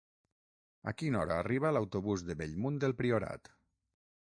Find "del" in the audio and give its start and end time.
2.85-2.97